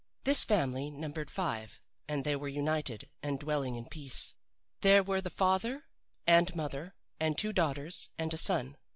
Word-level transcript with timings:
This 0.23 0.43
family 0.43 0.89
numbered 0.89 1.29
five, 1.29 1.79
and 2.07 2.23
they 2.23 2.35
were 2.35 2.47
united 2.47 3.07
and 3.21 3.37
dwelling 3.39 3.75
in 3.75 3.85
peace. 3.85 4.33
There 4.81 5.03
were 5.03 5.21
the 5.21 5.29
father 5.29 5.83
and 6.25 6.55
mother 6.55 6.95
and 7.19 7.37
two 7.37 7.53
daughters 7.53 8.09
and 8.17 8.33
a 8.33 8.37
son. 8.37 8.77